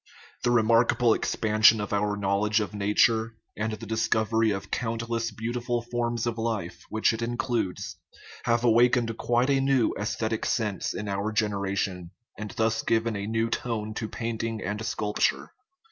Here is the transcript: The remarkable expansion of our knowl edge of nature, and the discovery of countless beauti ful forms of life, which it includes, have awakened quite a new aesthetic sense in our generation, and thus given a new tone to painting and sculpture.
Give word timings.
The 0.43 0.49
remarkable 0.49 1.13
expansion 1.13 1.79
of 1.79 1.93
our 1.93 2.17
knowl 2.17 2.47
edge 2.47 2.59
of 2.59 2.73
nature, 2.73 3.35
and 3.55 3.73
the 3.73 3.85
discovery 3.85 4.49
of 4.49 4.71
countless 4.71 5.31
beauti 5.31 5.63
ful 5.63 5.83
forms 5.83 6.25
of 6.25 6.39
life, 6.39 6.81
which 6.89 7.13
it 7.13 7.21
includes, 7.21 7.97
have 8.45 8.63
awakened 8.63 9.15
quite 9.19 9.51
a 9.51 9.61
new 9.61 9.93
aesthetic 9.99 10.43
sense 10.47 10.95
in 10.95 11.07
our 11.07 11.31
generation, 11.31 12.09
and 12.35 12.49
thus 12.57 12.81
given 12.81 13.15
a 13.15 13.27
new 13.27 13.47
tone 13.51 13.93
to 13.93 14.09
painting 14.09 14.59
and 14.65 14.83
sculpture. 14.83 15.51